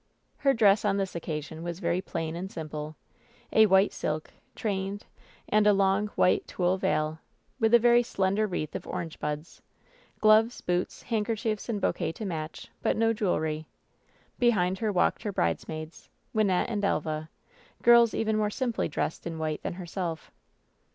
Her 0.37 0.55
dress 0.55 0.83
on 0.83 0.97
this 0.97 1.13
occasion 1.13 1.61
was 1.61 1.77
very 1.79 2.01
plain 2.01 2.35
and 2.35 2.49
simple— 2.51 2.95
a 3.53 3.67
white 3.67 3.93
silk, 3.93 4.31
trained, 4.55 5.05
and 5.47 5.67
a 5.67 5.73
long, 5.73 6.07
white 6.17 6.47
tulle 6.47 6.79
veil, 6.79 7.19
with 7.59 7.71
a 7.75 7.77
very 7.77 8.01
slender 8.01 8.47
wreath 8.47 8.73
of 8.75 8.87
orange 8.87 9.19
buds, 9.19 9.61
gloves, 10.19 10.59
boots, 10.61 11.03
handkerchiefs 11.03 11.69
and 11.69 11.79
bouquet 11.79 12.13
to 12.13 12.25
match, 12.25 12.71
but 12.81 12.97
no 12.97 13.13
jewelry. 13.13 13.67
Behind 14.39 14.79
her 14.79 14.91
walked 14.91 15.21
her 15.21 15.31
bridesmaids, 15.31 16.09
Wynnette 16.33 16.65
and 16.67 16.83
Elva, 16.83 17.29
girls 17.83 18.15
even 18.15 18.37
more 18.37 18.49
simply 18.49 18.87
dressed 18.87 19.27
in 19.27 19.37
white 19.37 19.61
than 19.61 19.73
herself. 19.73 20.31